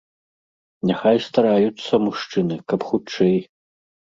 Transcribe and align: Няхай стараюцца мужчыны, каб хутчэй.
Няхай 0.91 1.17
стараюцца 1.27 1.93
мужчыны, 2.07 2.55
каб 2.75 2.79
хутчэй. 2.89 3.37